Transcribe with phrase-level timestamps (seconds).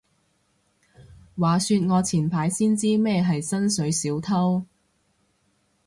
[1.37, 4.65] 話說我前排先知咩係薪水小偷